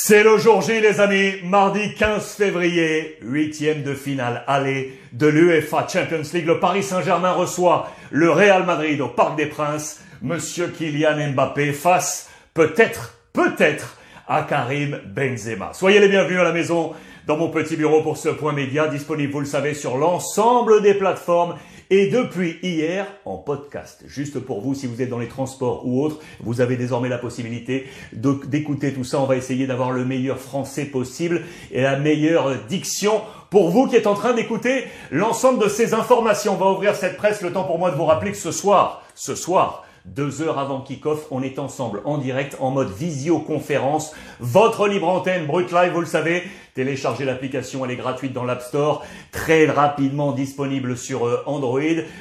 C'est 0.00 0.22
le 0.22 0.38
jour 0.38 0.62
J, 0.62 0.80
les 0.80 1.00
amis. 1.00 1.32
Mardi 1.42 1.92
15 1.92 2.24
février, 2.34 3.18
huitième 3.20 3.82
de 3.82 3.94
finale 3.94 4.44
aller 4.46 4.96
de 5.12 5.26
l'UEFA 5.26 5.88
Champions 5.92 6.22
League. 6.32 6.46
Le 6.46 6.60
Paris 6.60 6.84
Saint-Germain 6.84 7.32
reçoit 7.32 7.90
le 8.12 8.30
Real 8.30 8.64
Madrid 8.64 9.00
au 9.00 9.08
Parc 9.08 9.36
des 9.36 9.46
Princes. 9.46 10.00
Monsieur 10.22 10.68
Kylian 10.68 11.32
Mbappé 11.32 11.72
face, 11.72 12.30
peut-être, 12.54 13.18
peut-être, 13.32 13.98
à 14.28 14.42
Karim 14.42 15.00
Benzema. 15.04 15.70
Soyez 15.72 15.98
les 15.98 16.08
bienvenus 16.08 16.38
à 16.38 16.44
la 16.44 16.52
maison 16.52 16.92
dans 17.26 17.36
mon 17.36 17.48
petit 17.48 17.74
bureau 17.74 18.00
pour 18.00 18.18
ce 18.18 18.28
point 18.28 18.52
média 18.52 18.86
disponible, 18.86 19.32
vous 19.32 19.40
le 19.40 19.46
savez, 19.46 19.74
sur 19.74 19.96
l'ensemble 19.98 20.80
des 20.80 20.94
plateformes 20.94 21.56
et 21.90 22.08
depuis 22.08 22.58
hier 22.62 23.06
en 23.24 23.36
podcast. 23.36 24.02
Juste 24.06 24.38
pour 24.38 24.60
vous, 24.60 24.74
si 24.74 24.86
vous 24.86 25.00
êtes 25.00 25.08
dans 25.08 25.18
les 25.18 25.28
transports 25.28 25.86
ou 25.86 26.02
autres, 26.02 26.18
vous 26.40 26.60
avez 26.60 26.76
désormais 26.76 27.08
la 27.08 27.18
possibilité 27.18 27.86
d'écouter 28.12 28.92
tout 28.92 29.04
ça. 29.04 29.20
On 29.20 29.26
va 29.26 29.36
essayer 29.36 29.66
d'avoir 29.66 29.90
le 29.90 30.04
meilleur 30.04 30.38
français 30.38 30.84
possible 30.84 31.42
et 31.72 31.82
la 31.82 31.98
meilleure 31.98 32.64
diction 32.68 33.22
pour 33.50 33.70
vous 33.70 33.86
qui 33.86 33.96
êtes 33.96 34.06
en 34.06 34.14
train 34.14 34.34
d'écouter 34.34 34.84
l'ensemble 35.10 35.62
de 35.62 35.68
ces 35.68 35.94
informations. 35.94 36.54
On 36.54 36.56
va 36.56 36.70
ouvrir 36.70 36.94
cette 36.94 37.16
presse. 37.16 37.40
Le 37.40 37.52
temps 37.52 37.64
pour 37.64 37.78
moi 37.78 37.90
de 37.90 37.96
vous 37.96 38.04
rappeler 38.04 38.32
que 38.32 38.36
ce 38.36 38.52
soir, 38.52 39.02
ce 39.14 39.34
soir, 39.34 39.84
deux 40.04 40.42
heures 40.42 40.58
avant 40.58 40.80
kick-off, 40.80 41.26
on 41.30 41.42
est 41.42 41.58
ensemble 41.58 42.00
en 42.04 42.18
direct 42.18 42.56
en 42.60 42.70
mode 42.70 42.90
visioconférence. 42.90 44.14
Votre 44.40 44.88
libre 44.88 45.08
antenne 45.08 45.46
Brut 45.46 45.70
Live, 45.70 45.92
vous 45.92 46.00
le 46.00 46.06
savez. 46.06 46.44
Téléchargez 46.78 47.24
l'application, 47.24 47.84
elle 47.84 47.90
est 47.90 47.96
gratuite 47.96 48.32
dans 48.32 48.44
l'App 48.44 48.62
Store, 48.62 49.04
très 49.32 49.66
rapidement 49.66 50.30
disponible 50.30 50.96
sur 50.96 51.26
euh, 51.26 51.42
Android. 51.44 51.80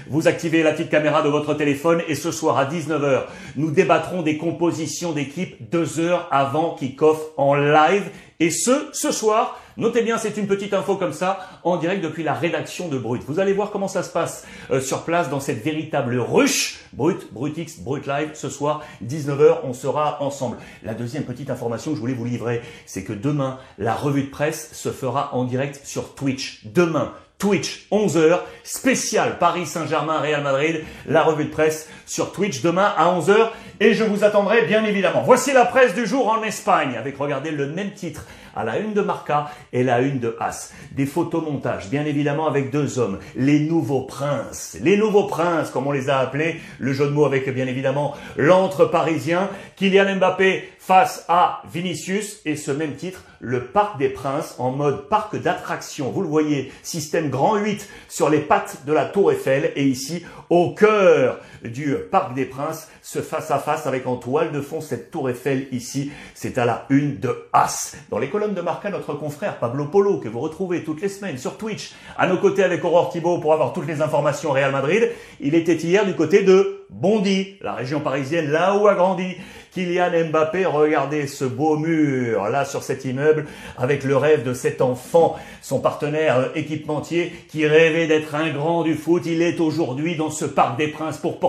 Vous 0.09 0.27
activez 0.27 0.63
la 0.63 0.71
petite 0.71 0.89
caméra 0.89 1.21
de 1.21 1.29
votre 1.29 1.53
téléphone 1.53 2.01
et 2.07 2.15
ce 2.15 2.31
soir 2.31 2.57
à 2.57 2.65
19h, 2.65 3.25
nous 3.55 3.69
débattrons 3.69 4.23
des 4.23 4.37
compositions 4.37 5.11
d'équipe 5.11 5.69
deux 5.69 5.99
heures 5.99 6.27
avant 6.31 6.73
kick-off 6.73 7.21
en 7.37 7.53
live. 7.53 8.09
Et 8.39 8.51
ce, 8.51 8.89
ce 8.93 9.11
soir, 9.11 9.59
Notez 9.77 10.01
bien, 10.01 10.17
c'est 10.17 10.37
une 10.37 10.47
petite 10.47 10.73
info 10.73 10.95
comme 10.95 11.13
ça, 11.13 11.39
en 11.63 11.77
direct 11.77 12.03
depuis 12.03 12.23
la 12.23 12.33
rédaction 12.33 12.87
de 12.87 12.97
Brut. 12.97 13.21
Vous 13.27 13.39
allez 13.39 13.53
voir 13.53 13.69
comment 13.69 13.87
ça 13.87 14.01
se 14.01 14.11
passe 14.11 14.47
euh, 14.71 14.81
sur 14.81 15.03
place 15.03 15.29
dans 15.29 15.39
cette 15.39 15.63
véritable 15.63 16.19
ruche. 16.19 16.79
Brut, 16.93 17.31
Brutix, 17.31 17.79
Brut 17.79 18.07
Live, 18.07 18.31
ce 18.33 18.49
soir, 18.49 18.83
19h, 19.05 19.59
on 19.65 19.73
sera 19.73 20.23
ensemble. 20.23 20.57
La 20.81 20.95
deuxième 20.95 21.25
petite 21.25 21.51
information 21.51 21.91
que 21.91 21.97
je 21.97 22.01
voulais 22.01 22.15
vous 22.15 22.25
livrer, 22.25 22.63
c'est 22.87 23.03
que 23.03 23.13
demain, 23.13 23.59
la 23.77 23.93
revue 23.93 24.23
de 24.23 24.31
presse 24.31 24.71
se 24.73 24.89
fera 24.89 25.35
en 25.35 25.43
direct 25.43 25.79
sur 25.85 26.15
Twitch. 26.15 26.65
Demain, 26.65 27.13
Twitch, 27.39 27.85
11h, 27.91 28.39
spécial 28.63 29.37
Paris 29.37 29.67
Saint-Germain, 29.67 30.19
Real 30.19 30.41
Madrid, 30.41 30.83
la 31.05 31.21
revue 31.21 31.45
de 31.45 31.49
presse 31.51 31.87
sur 32.07 32.31
Twitch 32.31 32.63
demain 32.63 32.91
à 32.97 33.13
11h 33.13 33.51
et 33.79 33.93
je 33.93 34.03
vous 34.03 34.23
attendrai 34.23 34.63
bien 34.63 34.83
évidemment. 34.83 35.21
Voici 35.21 35.53
la 35.53 35.65
presse 35.65 35.93
du 35.93 36.07
jour 36.07 36.29
en 36.29 36.41
Espagne 36.41 36.95
avec, 36.97 37.15
regardez, 37.15 37.51
le 37.51 37.67
même 37.67 37.91
titre 37.91 38.25
à 38.55 38.63
la 38.63 38.79
une 38.79 38.93
de 38.93 39.01
Marca 39.01 39.51
et 39.71 39.83
la 39.83 40.01
une 40.01 40.19
de 40.19 40.35
As. 40.39 40.73
Des 40.93 41.05
photomontages, 41.05 41.89
bien 41.89 42.05
évidemment, 42.05 42.47
avec 42.47 42.71
deux 42.71 42.97
hommes, 42.97 43.19
les 43.35 43.59
nouveaux 43.59 44.01
princes. 44.01 44.75
Les 44.81 44.97
nouveaux 44.97 45.27
princes, 45.27 45.69
comme 45.69 45.85
on 45.85 45.91
les 45.91 46.09
a 46.09 46.17
appelés, 46.17 46.59
le 46.79 46.91
jeu 46.91 47.05
de 47.05 47.11
mots 47.11 47.25
avec, 47.25 47.47
bien 47.53 47.67
évidemment, 47.67 48.15
l'entre 48.35 48.85
parisien, 48.85 49.49
Kylian 49.75 50.15
Mbappé 50.15 50.69
face 50.87 51.25
à 51.27 51.61
Vinicius 51.69 52.39
et 52.45 52.55
ce 52.55 52.71
même 52.71 52.95
titre, 52.95 53.21
le 53.41 53.65
Parc 53.65 53.97
des 53.97 54.07
Princes 54.07 54.55
en 54.57 54.71
mode 54.71 55.09
parc 55.09 55.35
d'attraction. 55.35 56.11
Vous 56.11 56.21
le 56.21 56.29
voyez, 56.29 56.71
système 56.81 57.29
grand 57.29 57.57
8 57.57 57.89
sur 58.07 58.29
les 58.29 58.39
pattes 58.39 58.85
de 58.85 58.93
la 58.93 59.03
Tour 59.03 59.33
Eiffel 59.33 59.73
et 59.75 59.83
ici 59.83 60.23
au 60.49 60.73
cœur 60.73 61.41
du 61.63 61.95
Parc 62.11 62.33
des 62.33 62.45
Princes, 62.45 62.89
ce 63.01 63.19
face 63.19 63.51
à 63.51 63.59
face 63.59 63.87
avec 63.87 64.07
en 64.07 64.15
toile 64.15 64.51
de 64.51 64.61
fond 64.61 64.81
cette 64.81 65.11
Tour 65.11 65.29
Eiffel 65.29 65.67
ici. 65.71 66.11
C'est 66.33 66.57
à 66.57 66.65
la 66.65 66.85
une 66.89 67.19
de 67.19 67.47
As. 67.53 67.95
Dans 68.09 68.19
les 68.19 68.29
colonnes 68.29 68.53
de 68.53 68.61
Marca, 68.61 68.89
notre 68.89 69.13
confrère 69.13 69.57
Pablo 69.57 69.85
Polo 69.85 70.19
que 70.19 70.29
vous 70.29 70.39
retrouvez 70.39 70.83
toutes 70.83 71.01
les 71.01 71.09
semaines 71.09 71.37
sur 71.37 71.57
Twitch, 71.57 71.93
à 72.17 72.27
nos 72.27 72.37
côtés 72.37 72.63
avec 72.63 72.83
Aurore 72.83 73.09
Thibault 73.11 73.39
pour 73.39 73.53
avoir 73.53 73.73
toutes 73.73 73.87
les 73.87 74.01
informations 74.01 74.51
Real 74.51 74.71
Madrid. 74.71 75.09
Il 75.39 75.55
était 75.55 75.75
hier 75.75 76.05
du 76.05 76.15
côté 76.15 76.43
de 76.43 76.85
Bondy, 76.89 77.57
la 77.61 77.73
région 77.73 77.99
parisienne, 77.99 78.49
là 78.49 78.77
où 78.77 78.87
a 78.87 78.95
grandi 78.95 79.35
Kylian 79.77 80.29
Mbappé, 80.31 80.65
regardez 80.65 81.27
ce 81.27 81.45
beau 81.45 81.77
mur 81.77 82.49
là 82.49 82.65
sur 82.65 82.81
cet 82.81 83.05
immeuble 83.05 83.45
avec 83.77 84.03
le 84.03 84.17
rêve 84.17 84.43
de 84.43 84.53
cet 84.53 84.81
enfant, 84.81 85.35
son 85.61 85.79
partenaire 85.79 86.37
euh, 86.37 86.45
équipementier 86.55 87.31
qui 87.49 87.67
rêvait 87.67 88.07
d'être 88.07 88.33
un 88.33 88.49
grand 88.49 88.83
du 88.83 88.95
foot. 88.95 89.23
Il 89.25 89.41
est 89.41 89.59
aujourd'hui 89.59 90.15
dans 90.15 90.31
ce 90.31 90.45
Parc 90.45 90.77
des 90.77 90.87
Princes 90.87 91.17
pour 91.17 91.39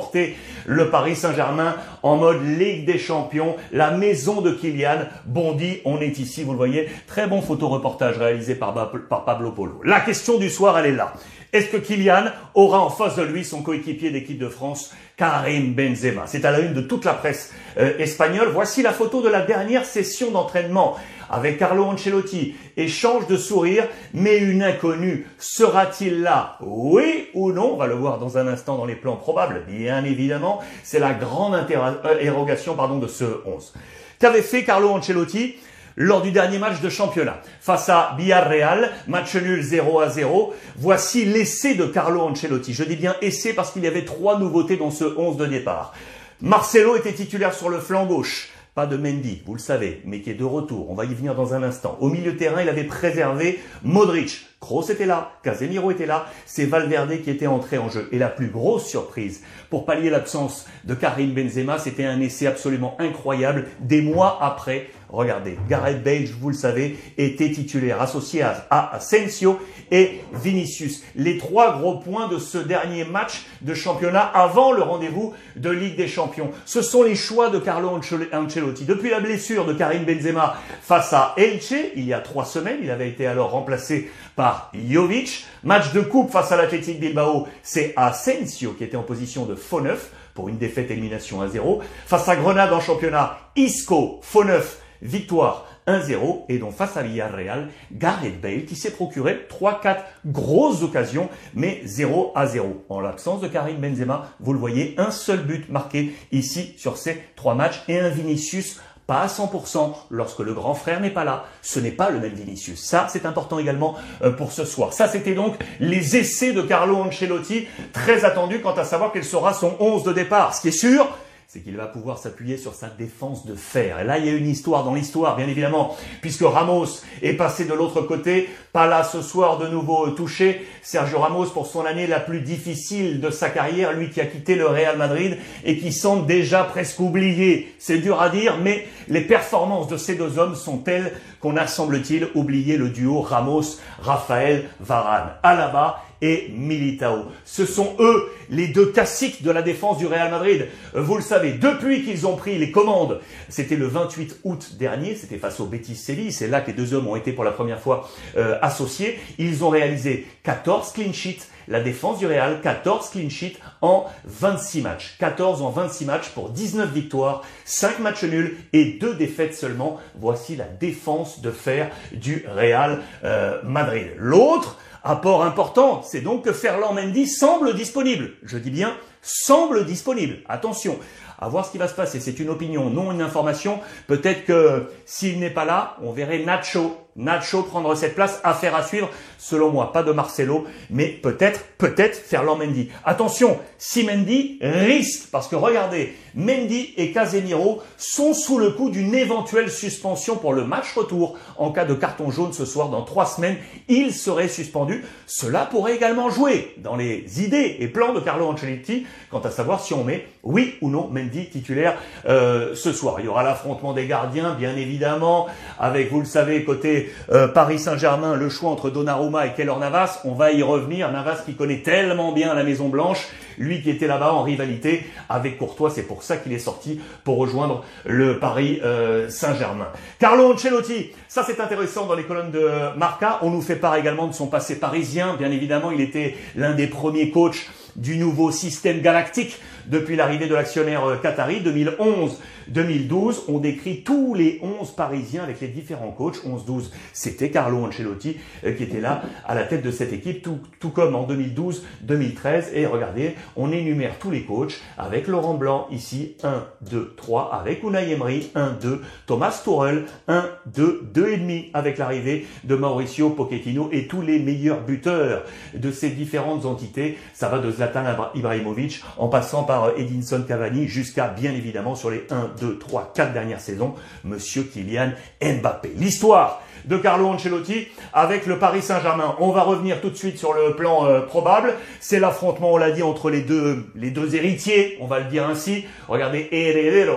le 0.66 0.90
Paris 0.90 1.16
Saint-Germain 1.16 1.76
en 2.02 2.16
mode 2.16 2.44
Ligue 2.44 2.84
des 2.84 2.98
Champions, 2.98 3.56
la 3.72 3.90
maison 3.90 4.40
de 4.40 4.50
Kylian. 4.50 5.06
Bondy, 5.26 5.78
on 5.84 6.00
est 6.00 6.18
ici, 6.18 6.44
vous 6.44 6.52
le 6.52 6.58
voyez. 6.58 6.88
Très 7.06 7.26
bon 7.26 7.42
photoreportage 7.42 8.18
réalisé 8.18 8.54
par, 8.54 8.74
par 9.08 9.24
Pablo 9.24 9.52
Polo. 9.52 9.80
La 9.84 10.00
question 10.00 10.38
du 10.38 10.50
soir, 10.50 10.78
elle 10.78 10.86
est 10.86 10.96
là. 10.96 11.12
Est-ce 11.52 11.68
que 11.68 11.78
Kylian 11.78 12.26
aura 12.54 12.80
en 12.80 12.90
face 12.90 13.16
de 13.16 13.22
lui 13.22 13.42
son 13.42 13.62
coéquipier 13.62 14.10
d'équipe 14.10 14.38
de 14.38 14.48
France, 14.48 14.92
Karim 15.16 15.72
Benzema? 15.72 16.24
C'est 16.26 16.44
à 16.44 16.50
la 16.50 16.60
une 16.60 16.74
de 16.74 16.82
toute 16.82 17.06
la 17.06 17.14
presse 17.14 17.54
euh, 17.78 17.96
espagnole. 17.98 18.48
Voici 18.52 18.82
la 18.82 18.92
photo 18.92 19.22
de 19.22 19.28
la 19.30 19.40
dernière 19.40 19.86
session 19.86 20.30
d'entraînement 20.30 20.96
avec 21.30 21.58
Carlo 21.58 21.84
Ancelotti. 21.84 22.54
Échange 22.76 23.26
de 23.26 23.36
sourires, 23.36 23.88
mais 24.14 24.38
une 24.38 24.62
inconnue. 24.62 25.26
Sera-t-il 25.38 26.22
là? 26.22 26.56
Oui 26.60 27.28
ou 27.34 27.52
non? 27.52 27.72
On 27.74 27.76
va 27.76 27.86
le 27.86 27.94
voir 27.94 28.18
dans 28.18 28.38
un 28.38 28.46
instant 28.46 28.76
dans 28.76 28.86
les 28.86 28.96
plans 28.96 29.16
probables, 29.16 29.64
bien 29.66 30.04
évidemment. 30.04 30.60
C'est 30.82 30.98
la 30.98 31.14
grande 31.14 31.54
interrogation 31.54 32.74
pardon, 32.74 32.98
de 32.98 33.06
ce 33.06 33.24
11. 33.46 33.74
Qu'avait 34.18 34.42
fait 34.42 34.64
Carlo 34.64 34.90
Ancelotti 34.90 35.56
lors 35.96 36.22
du 36.22 36.30
dernier 36.30 36.58
match 36.58 36.80
de 36.80 36.88
championnat? 36.88 37.40
Face 37.60 37.88
à 37.88 38.14
Villarreal, 38.18 38.90
match 39.06 39.34
nul 39.36 39.62
0 39.62 40.00
à 40.00 40.08
0. 40.08 40.54
Voici 40.76 41.24
l'essai 41.24 41.74
de 41.74 41.84
Carlo 41.84 42.20
Ancelotti. 42.22 42.72
Je 42.72 42.84
dis 42.84 42.96
bien 42.96 43.16
essai 43.22 43.52
parce 43.52 43.72
qu'il 43.72 43.84
y 43.84 43.86
avait 43.86 44.04
trois 44.04 44.38
nouveautés 44.38 44.76
dans 44.76 44.90
ce 44.90 45.04
11 45.04 45.36
de 45.36 45.46
départ. 45.46 45.94
Marcelo 46.40 46.96
était 46.96 47.12
titulaire 47.12 47.52
sur 47.52 47.68
le 47.68 47.80
flanc 47.80 48.06
gauche. 48.06 48.50
Pas 48.78 48.86
de 48.86 48.96
Mendy, 48.96 49.42
vous 49.44 49.54
le 49.54 49.58
savez, 49.58 50.02
mais 50.04 50.20
qui 50.20 50.30
est 50.30 50.34
de 50.34 50.44
retour. 50.44 50.88
On 50.88 50.94
va 50.94 51.04
y 51.04 51.12
venir 51.12 51.34
dans 51.34 51.52
un 51.52 51.64
instant. 51.64 51.98
Au 51.98 52.08
milieu 52.10 52.36
terrain, 52.36 52.62
il 52.62 52.68
avait 52.68 52.84
préservé 52.84 53.58
Modric. 53.82 54.46
Kroos 54.60 54.90
était 54.90 55.06
là, 55.06 55.32
Casemiro 55.42 55.90
était 55.90 56.06
là, 56.06 56.26
c'est 56.44 56.64
Valverde 56.64 57.22
qui 57.22 57.30
était 57.30 57.46
entré 57.46 57.78
en 57.78 57.88
jeu. 57.88 58.08
Et 58.10 58.18
la 58.18 58.28
plus 58.28 58.48
grosse 58.48 58.86
surprise, 58.86 59.42
pour 59.70 59.84
pallier 59.84 60.10
l'absence 60.10 60.66
de 60.84 60.94
Karim 60.94 61.32
Benzema, 61.32 61.78
c'était 61.78 62.04
un 62.04 62.20
essai 62.20 62.46
absolument 62.46 62.96
incroyable 62.98 63.66
des 63.80 64.02
mois 64.02 64.38
après 64.42 64.88
Regardez, 65.10 65.58
Gareth 65.70 66.02
Bale, 66.02 66.26
vous 66.38 66.50
le 66.50 66.54
savez, 66.54 66.98
était 67.16 67.50
titulaire 67.50 68.02
associé 68.02 68.42
à, 68.42 68.90
Asensio 68.92 69.58
et 69.90 70.20
Vinicius. 70.34 71.02
Les 71.16 71.38
trois 71.38 71.78
gros 71.78 71.96
points 71.96 72.28
de 72.28 72.38
ce 72.38 72.58
dernier 72.58 73.04
match 73.04 73.46
de 73.62 73.72
championnat 73.72 74.20
avant 74.20 74.72
le 74.72 74.82
rendez-vous 74.82 75.32
de 75.56 75.70
Ligue 75.70 75.96
des 75.96 76.08
Champions. 76.08 76.50
Ce 76.66 76.82
sont 76.82 77.02
les 77.02 77.14
choix 77.14 77.48
de 77.48 77.58
Carlo 77.58 77.88
Ancelotti. 77.88 78.84
Depuis 78.84 79.08
la 79.08 79.20
blessure 79.20 79.64
de 79.64 79.72
Karim 79.72 80.04
Benzema 80.04 80.56
face 80.82 81.14
à 81.14 81.32
Elche, 81.38 81.74
il 81.96 82.04
y 82.04 82.12
a 82.12 82.20
trois 82.20 82.44
semaines, 82.44 82.80
il 82.82 82.90
avait 82.90 83.08
été 83.08 83.26
alors 83.26 83.52
remplacé 83.52 84.10
par 84.36 84.47
Jovic. 84.74 85.46
Match 85.64 85.92
de 85.92 86.00
coupe 86.00 86.30
face 86.30 86.52
à 86.52 86.56
l'Athletic 86.56 87.00
Bilbao, 87.00 87.46
c'est 87.62 87.92
Asensio 87.96 88.72
qui 88.72 88.84
était 88.84 88.96
en 88.96 89.02
position 89.02 89.44
de 89.44 89.54
faux 89.54 89.80
neuf 89.80 90.12
pour 90.34 90.48
une 90.48 90.58
défaite 90.58 90.90
élimination 90.90 91.40
à 91.40 91.48
0. 91.48 91.82
Face 92.06 92.28
à 92.28 92.36
Grenade 92.36 92.72
en 92.72 92.80
championnat, 92.80 93.38
Isco, 93.56 94.20
faux 94.22 94.44
neuf, 94.44 94.80
victoire 95.02 95.66
1-0 95.88 96.44
et 96.48 96.58
donc 96.58 96.74
face 96.74 96.96
à 96.96 97.02
Villarreal, 97.02 97.68
Gareth 97.92 98.40
Bale 98.40 98.64
qui 98.66 98.76
s'est 98.76 98.90
procuré 98.90 99.46
3-4 99.50 99.96
grosses 100.26 100.82
occasions 100.82 101.28
mais 101.54 101.80
0 101.84 102.32
à 102.34 102.46
0. 102.46 102.84
En 102.88 103.00
l'absence 103.00 103.40
de 103.40 103.48
Karim 103.48 103.78
Benzema, 103.78 104.30
vous 104.38 104.52
le 104.52 104.58
voyez, 104.58 104.94
un 104.98 105.10
seul 105.10 105.40
but 105.40 105.68
marqué 105.70 106.12
ici 106.30 106.74
sur 106.76 106.98
ces 106.98 107.22
trois 107.36 107.54
matchs 107.54 107.82
et 107.88 107.98
un 107.98 108.10
Vinicius 108.10 108.80
pas 109.08 109.22
à 109.22 109.26
100% 109.26 109.94
lorsque 110.10 110.40
le 110.40 110.52
grand 110.52 110.74
frère 110.74 111.00
n'est 111.00 111.08
pas 111.08 111.24
là. 111.24 111.46
Ce 111.62 111.80
n'est 111.80 111.90
pas 111.90 112.10
le 112.10 112.20
même 112.20 112.34
Vinicius. 112.34 112.84
Ça, 112.84 113.06
c'est 113.08 113.24
important 113.24 113.58
également 113.58 113.96
euh, 114.22 114.30
pour 114.30 114.52
ce 114.52 114.66
soir. 114.66 114.92
Ça, 114.92 115.08
c'était 115.08 115.32
donc 115.32 115.54
les 115.80 116.18
essais 116.18 116.52
de 116.52 116.60
Carlo 116.60 116.96
Ancelotti, 116.96 117.66
très 117.94 118.26
attendu 118.26 118.60
quant 118.60 118.74
à 118.74 118.84
savoir 118.84 119.10
quel 119.10 119.24
sera 119.24 119.54
son 119.54 119.76
11 119.80 120.04
de 120.04 120.12
départ. 120.12 120.54
Ce 120.54 120.60
qui 120.60 120.68
est 120.68 120.72
sûr, 120.72 121.08
c'est 121.50 121.60
qu'il 121.60 121.78
va 121.78 121.86
pouvoir 121.86 122.18
s'appuyer 122.18 122.58
sur 122.58 122.74
sa 122.74 122.88
défense 122.88 123.46
de 123.46 123.54
fer. 123.54 124.00
Et 124.00 124.04
là, 124.04 124.18
il 124.18 124.26
y 124.26 124.28
a 124.28 124.32
une 124.32 124.50
histoire 124.50 124.84
dans 124.84 124.92
l'histoire, 124.92 125.34
bien 125.34 125.48
évidemment, 125.48 125.96
puisque 126.20 126.42
Ramos 126.42 127.00
est 127.22 127.32
passé 127.32 127.64
de 127.64 127.72
l'autre 127.72 128.02
côté, 128.02 128.50
pas 128.74 128.86
là 128.86 129.02
ce 129.02 129.22
soir 129.22 129.56
de 129.56 129.66
nouveau 129.66 130.10
touché. 130.10 130.66
Sergio 130.82 131.20
Ramos 131.20 131.46
pour 131.46 131.66
son 131.66 131.86
année 131.86 132.06
la 132.06 132.20
plus 132.20 132.42
difficile 132.42 133.22
de 133.22 133.30
sa 133.30 133.48
carrière, 133.48 133.94
lui 133.94 134.10
qui 134.10 134.20
a 134.20 134.26
quitté 134.26 134.56
le 134.56 134.66
Real 134.66 134.98
Madrid 134.98 135.38
et 135.64 135.78
qui 135.78 135.90
semble 135.90 136.26
déjà 136.26 136.64
presque 136.64 137.00
oublié. 137.00 137.74
C'est 137.78 137.96
dur 137.96 138.20
à 138.20 138.28
dire, 138.28 138.58
mais 138.62 138.86
Les 139.08 139.22
performances 139.22 139.88
de 139.88 139.96
ces 139.96 140.16
deux 140.16 140.38
hommes 140.38 140.54
sont 140.54 140.76
telles 140.76 141.14
qu'on 141.40 141.56
a, 141.56 141.66
semble-t-il, 141.66 142.28
oublié 142.34 142.76
le 142.76 142.90
duo 142.90 143.22
Ramos-Raphaël 143.22 144.68
Varane. 144.80 145.30
Alaba 145.42 146.02
et 146.22 146.48
Militao. 146.54 147.26
Ce 147.44 147.64
sont 147.64 147.96
eux 147.98 148.30
les 148.50 148.68
deux 148.68 148.86
classiques 148.86 149.42
de 149.42 149.50
la 149.50 149.62
défense 149.62 149.98
du 149.98 150.06
Real 150.06 150.30
Madrid. 150.30 150.66
Vous 150.94 151.16
le 151.16 151.22
savez, 151.22 151.52
depuis 151.52 152.04
qu'ils 152.04 152.26
ont 152.26 152.36
pris 152.36 152.58
les 152.58 152.70
commandes, 152.70 153.20
c'était 153.48 153.76
le 153.76 153.86
28 153.86 154.40
août 154.44 154.76
dernier, 154.78 155.14
c'était 155.14 155.38
face 155.38 155.60
au 155.60 155.66
Betis 155.66 155.96
Séville, 155.96 156.32
c'est 156.32 156.48
là 156.48 156.60
que 156.60 156.68
les 156.68 156.72
deux 156.72 156.94
hommes 156.94 157.08
ont 157.08 157.16
été 157.16 157.32
pour 157.32 157.44
la 157.44 157.52
première 157.52 157.80
fois 157.80 158.08
euh, 158.36 158.58
associés. 158.62 159.18
Ils 159.38 159.64
ont 159.64 159.68
réalisé 159.68 160.26
14 160.44 160.92
clean 160.92 161.12
sheets, 161.12 161.46
la 161.68 161.80
défense 161.80 162.18
du 162.18 162.26
Real, 162.26 162.60
14 162.62 163.10
clean 163.10 163.28
sheets 163.28 163.58
en 163.82 164.06
26 164.24 164.82
matchs. 164.82 165.16
14 165.18 165.62
en 165.62 165.70
26 165.70 166.04
matchs 166.06 166.28
pour 166.30 166.50
19 166.50 166.90
victoires, 166.92 167.42
5 167.64 167.98
matchs 167.98 168.24
nuls 168.24 168.56
et 168.72 168.98
2 168.98 169.14
défaites 169.14 169.54
seulement. 169.54 169.98
Voici 170.18 170.56
la 170.56 170.64
défense 170.64 171.40
de 171.42 171.50
fer 171.50 171.90
du 172.12 172.46
Real 172.54 173.02
euh, 173.24 173.60
Madrid. 173.64 174.08
L'autre, 174.16 174.78
Apport 175.04 175.44
important, 175.44 176.02
c'est 176.02 176.20
donc 176.20 176.44
que 176.44 176.52
Ferland 176.52 176.94
Mendy 176.94 177.26
semble 177.26 177.74
disponible. 177.74 178.32
Je 178.42 178.58
dis 178.58 178.70
bien 178.70 178.96
semble 179.22 179.84
disponible. 179.84 180.38
Attention, 180.48 180.98
à 181.38 181.48
voir 181.48 181.66
ce 181.66 181.72
qui 181.72 181.78
va 181.78 181.88
se 181.88 181.94
passer. 181.94 182.20
C'est 182.20 182.38
une 182.38 182.48
opinion, 182.48 182.90
non 182.90 183.12
une 183.12 183.22
information. 183.22 183.80
Peut-être 184.06 184.44
que 184.44 184.86
s'il 185.06 185.38
n'est 185.38 185.50
pas 185.50 185.64
là, 185.64 185.96
on 186.02 186.12
verrait 186.12 186.40
Nacho 186.40 186.96
Nacho 187.18 187.64
prendre 187.64 187.94
cette 187.96 188.14
place, 188.14 188.40
affaire 188.44 188.76
à 188.76 188.82
suivre, 188.84 189.10
selon 189.38 189.70
moi, 189.70 189.92
pas 189.92 190.04
de 190.04 190.12
Marcelo, 190.12 190.64
mais 190.88 191.06
peut-être, 191.08 191.60
peut-être 191.76 192.16
Ferland 192.16 192.56
Mendy. 192.56 192.90
Attention, 193.04 193.58
si 193.76 194.04
Mendy 194.04 194.58
risque, 194.62 195.28
parce 195.32 195.48
que 195.48 195.56
regardez, 195.56 196.14
Mendy 196.34 196.94
et 196.96 197.10
Casemiro 197.10 197.82
sont 197.96 198.32
sous 198.32 198.58
le 198.58 198.70
coup 198.70 198.90
d'une 198.90 199.14
éventuelle 199.14 199.70
suspension 199.70 200.36
pour 200.36 200.52
le 200.52 200.64
match 200.64 200.94
retour. 200.94 201.36
En 201.56 201.72
cas 201.72 201.84
de 201.84 201.94
carton 201.94 202.30
jaune 202.30 202.52
ce 202.52 202.64
soir, 202.64 202.88
dans 202.88 203.02
trois 203.02 203.26
semaines, 203.26 203.56
ils 203.88 204.12
seraient 204.12 204.48
suspendus. 204.48 205.04
Cela 205.26 205.66
pourrait 205.66 205.96
également 205.96 206.30
jouer 206.30 206.74
dans 206.78 206.94
les 206.94 207.42
idées 207.42 207.76
et 207.80 207.88
plans 207.88 208.12
de 208.12 208.20
Carlo 208.20 208.46
Ancelotti 208.46 209.06
quant 209.30 209.40
à 209.40 209.50
savoir 209.50 209.80
si 209.80 209.92
on 209.94 210.04
met 210.04 210.26
oui 210.44 210.74
ou 210.80 210.90
non 210.90 211.08
Mendy 211.08 211.50
titulaire 211.50 211.98
euh, 212.28 212.74
ce 212.76 212.92
soir. 212.92 213.16
Il 213.18 213.24
y 213.24 213.28
aura 213.28 213.42
l'affrontement 213.42 213.92
des 213.92 214.06
gardiens, 214.06 214.54
bien 214.54 214.76
évidemment, 214.76 215.46
avec, 215.78 216.10
vous 216.12 216.20
le 216.20 216.26
savez, 216.26 216.64
côté 216.64 217.07
euh, 217.30 217.48
Paris 217.48 217.78
Saint-Germain, 217.78 218.34
le 218.34 218.48
choix 218.48 218.70
entre 218.70 218.90
Donnarumma 218.90 219.46
et 219.46 219.54
Keller 219.54 219.74
Navas, 219.78 220.20
on 220.24 220.34
va 220.34 220.52
y 220.52 220.62
revenir. 220.62 221.10
Navas 221.10 221.42
qui 221.44 221.54
connaît 221.54 221.82
tellement 221.82 222.32
bien 222.32 222.54
la 222.54 222.64
Maison 222.64 222.88
Blanche, 222.88 223.28
lui 223.58 223.82
qui 223.82 223.90
était 223.90 224.06
là-bas 224.06 224.32
en 224.32 224.42
rivalité 224.42 225.06
avec 225.28 225.58
Courtois, 225.58 225.90
c'est 225.90 226.02
pour 226.02 226.22
ça 226.22 226.36
qu'il 226.36 226.52
est 226.52 226.58
sorti 226.58 227.00
pour 227.24 227.38
rejoindre 227.38 227.84
le 228.04 228.38
Paris 228.38 228.80
euh, 228.84 229.28
Saint-Germain. 229.28 229.88
Carlo 230.18 230.52
Ancelotti, 230.52 231.10
ça 231.28 231.44
c'est 231.46 231.60
intéressant 231.60 232.06
dans 232.06 232.14
les 232.14 232.24
colonnes 232.24 232.50
de 232.50 232.96
Marca. 232.96 233.38
On 233.42 233.50
nous 233.50 233.62
fait 233.62 233.76
part 233.76 233.96
également 233.96 234.26
de 234.26 234.34
son 234.34 234.46
passé 234.46 234.78
parisien. 234.78 235.34
Bien 235.38 235.50
évidemment, 235.50 235.90
il 235.90 236.00
était 236.00 236.36
l'un 236.56 236.74
des 236.74 236.86
premiers 236.86 237.30
coachs 237.30 237.66
du 237.96 238.16
nouveau 238.16 238.50
système 238.50 239.00
galactique 239.00 239.58
depuis 239.88 240.16
l'arrivée 240.16 240.46
de 240.46 240.54
l'actionnaire 240.54 241.04
euh, 241.04 241.16
qatari 241.16 241.60
2011-2012. 241.60 243.42
On 243.48 243.58
décrit 243.58 244.02
tous 244.02 244.34
les 244.34 244.60
11 244.62 244.92
Parisiens 244.92 245.42
avec 245.42 245.60
les 245.60 245.68
différents 245.68 246.10
coachs. 246.10 246.36
11-12, 246.44 246.90
c'était 247.12 247.50
Carlo 247.50 247.84
Ancelotti 247.84 248.36
euh, 248.64 248.72
qui 248.72 248.82
était 248.84 249.00
là 249.00 249.22
à 249.46 249.54
la 249.54 249.64
tête 249.64 249.82
de 249.82 249.90
cette 249.90 250.12
équipe, 250.12 250.46
tout, 250.78 250.90
comme 250.90 251.14
en 251.14 251.26
2012-2013. 251.26 252.74
Et 252.74 252.86
regardez, 252.86 253.34
on 253.56 253.72
énumère 253.72 254.18
tous 254.18 254.30
les 254.30 254.42
coachs 254.42 254.80
avec 254.96 255.26
Laurent 255.26 255.54
Blanc 255.54 255.86
ici, 255.90 256.36
1, 256.42 256.64
2, 256.82 257.14
3, 257.16 257.54
avec 257.54 257.82
Unai 257.82 258.10
Emery, 258.10 258.50
1, 258.54 258.76
2, 258.80 259.02
Thomas 259.26 259.60
Tuchel, 259.64 260.04
1, 260.28 260.48
2, 260.66 261.08
2 261.14 261.28
et 261.28 261.36
demi 261.38 261.70
avec 261.74 261.98
l'arrivée 261.98 262.46
de 262.64 262.74
Mauricio 262.74 263.30
Pochettino 263.30 263.88
et 263.92 264.06
tous 264.06 264.22
les 264.22 264.38
meilleurs 264.38 264.82
buteurs 264.82 265.44
de 265.74 265.90
ces 265.90 266.10
différentes 266.10 266.64
entités. 266.66 267.18
Ça 267.32 267.48
va 267.48 267.58
de 267.58 267.70
Zlatan 267.70 268.04
Ibrahimovic 268.34 269.02
en 269.16 269.28
passant 269.28 269.64
par 269.64 269.77
euh, 269.86 269.96
Edinson 269.96 270.44
Cavani 270.46 270.88
jusqu'à 270.88 271.28
bien 271.28 271.52
évidemment 271.52 271.94
sur 271.94 272.10
les 272.10 272.26
1, 272.30 272.52
2, 272.60 272.78
3, 272.78 273.12
4 273.14 273.32
dernières 273.32 273.60
saisons, 273.60 273.94
Monsieur 274.24 274.62
Kylian 274.62 275.12
Mbappé. 275.42 275.92
L'histoire 275.96 276.62
de 276.84 276.96
Carlo 276.96 277.26
Ancelotti 277.26 277.88
avec 278.12 278.46
le 278.46 278.58
Paris 278.58 278.82
Saint-Germain. 278.82 279.36
On 279.40 279.50
va 279.50 279.62
revenir 279.62 280.00
tout 280.00 280.10
de 280.10 280.16
suite 280.16 280.38
sur 280.38 280.52
le 280.54 280.74
plan 280.74 281.06
euh, 281.06 281.20
probable. 281.20 281.74
C'est 282.00 282.18
l'affrontement, 282.18 282.72
on 282.72 282.76
l'a 282.76 282.90
dit, 282.90 283.02
entre 283.02 283.30
les 283.30 283.42
deux, 283.42 283.86
les 283.94 284.10
deux 284.10 284.34
héritiers, 284.34 284.96
on 285.00 285.06
va 285.06 285.20
le 285.20 285.26
dire 285.26 285.46
ainsi. 285.48 285.84
Regardez, 286.08 286.48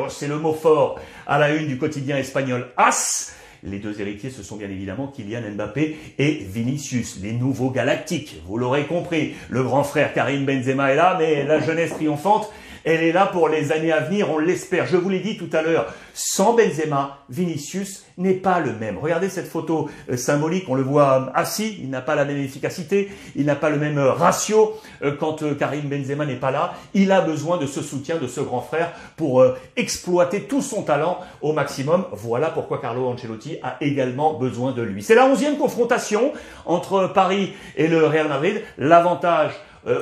c'est 0.10 0.28
le 0.28 0.38
mot 0.38 0.54
fort 0.54 1.00
à 1.28 1.40
la 1.40 1.54
une 1.54 1.68
du 1.68 1.78
quotidien 1.78 2.18
espagnol 2.18 2.68
AS. 2.78 3.34
Les 3.64 3.78
deux 3.78 4.02
héritiers, 4.02 4.32
ce 4.32 4.42
sont 4.42 4.56
bien 4.56 4.70
évidemment 4.70 5.08
Kylian 5.08 5.42
Mbappé 5.56 5.96
et 6.18 6.32
Vinicius, 6.52 7.20
les 7.22 7.34
nouveaux 7.34 7.70
galactiques. 7.70 8.42
Vous 8.48 8.58
l'aurez 8.58 8.86
compris, 8.86 9.34
le 9.50 9.62
grand 9.64 9.84
frère 9.84 10.14
Karim 10.14 10.46
Benzema 10.46 10.92
est 10.92 10.96
là, 10.96 11.16
mais 11.20 11.44
la 11.44 11.60
jeunesse 11.60 11.92
triomphante 11.92 12.52
elle 12.84 13.04
est 13.04 13.12
là 13.12 13.28
pour 13.28 13.50
les 13.50 13.72
années 13.72 13.92
à 13.92 14.00
venir, 14.00 14.32
on 14.32 14.40
l'espère. 14.40 14.86
Je 14.86 14.98
vous 14.98 15.10
l'ai 15.10 15.20
dit 15.20 15.38
tout 15.38 15.50
à 15.54 15.62
l'heure, 15.62 15.94
sans 16.14 16.54
Benzema, 16.54 17.20
Vinicius 17.30 18.06
n'est 18.18 18.34
pas 18.34 18.60
le 18.60 18.74
même. 18.74 18.98
Regardez 18.98 19.30
cette 19.30 19.48
photo 19.48 19.90
euh, 20.10 20.18
symbolique, 20.18 20.66
on 20.68 20.76
le 20.76 20.84
voit 20.84 21.22
euh, 21.22 21.32
assis, 21.34 21.78
il 21.82 21.90
n'a 21.90 22.02
pas 22.02 22.16
la 22.16 22.26
même 22.26 22.38
efficacité, 22.38 23.10
il 23.36 23.46
n'a 23.46 23.56
pas 23.56 23.70
le 23.70 23.78
même 23.78 23.98
euh, 23.98 24.12
ratio 24.12 24.74
quand 25.20 25.44
Karim 25.58 25.90
Benzema 25.90 26.26
n'est 26.26 26.36
pas 26.36 26.52
là. 26.52 26.74
Il 26.94 27.12
a 27.12 27.22
besoin 27.22 27.58
de 27.58 27.66
ce 27.66 27.82
soutien 27.82 28.18
de 28.18 28.28
ce 28.28 28.42
grand 28.42 28.62
frère 28.62 28.92
pour 29.16 29.44
exploiter 29.76 30.44
tout 30.44 30.62
son 30.62 30.84
talent 30.84 31.20
au 31.42 31.54
maximum. 31.54 32.06
Voilà 32.12 32.50
pourquoi 32.50 32.80
Carlo 32.80 33.08
Ancelotti 33.08 33.58
a 33.64 33.78
également 33.82 34.34
besoin 34.34 34.72
de 34.72 34.82
lui. 34.82 35.02
C'est 35.02 35.16
la 35.16 35.26
onzième 35.26 35.58
confrontation 35.58 36.34
entre 36.66 37.08
Paris 37.08 37.54
et 37.76 37.88
le 37.88 38.06
Real 38.06 38.28
Madrid. 38.28 38.62
L'avantage 38.78 39.54